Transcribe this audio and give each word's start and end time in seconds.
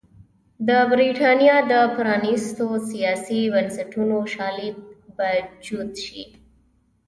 د 0.67 0.69
برېټانیا 0.91 1.57
د 1.71 1.73
پرانېستو 1.95 2.67
سیاسي 2.89 3.39
بنسټونو 3.53 4.17
شالید 4.33 4.77
به 5.15 5.29
جوت 5.65 5.93
شي. 6.05 6.23